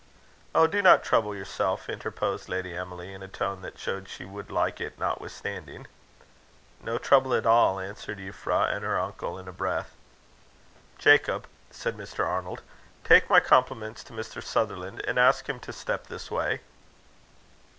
"Oh! 0.55 0.65
do 0.65 0.81
not 0.81 1.03
trouble 1.03 1.35
yourself," 1.35 1.87
interposed 1.87 2.49
Lady 2.49 2.75
Emily, 2.75 3.13
in 3.13 3.21
a 3.21 3.27
tone 3.27 3.61
that 3.61 3.77
showed 3.77 4.09
she 4.09 4.25
would 4.25 4.49
like 4.49 4.81
it 4.81 4.97
notwithstanding. 4.97 5.85
"No 6.81 6.97
trouble 6.97 7.35
at 7.35 7.45
all," 7.45 7.79
answered 7.79 8.17
Euphra 8.17 8.73
and 8.75 8.83
her 8.83 8.99
uncle 8.99 9.37
in 9.37 9.47
a 9.47 9.51
breath. 9.53 9.91
"Jacob," 10.97 11.45
said 11.69 11.97
Mr. 11.97 12.25
Arnold, 12.25 12.63
"take 13.03 13.29
my 13.29 13.39
compliments 13.39 14.03
to 14.05 14.13
Mr. 14.13 14.41
Sutherland, 14.41 15.03
and 15.07 15.19
ask 15.19 15.47
him 15.47 15.59
to 15.59 15.71
step 15.71 16.07
this 16.07 16.31
way." 16.31 16.61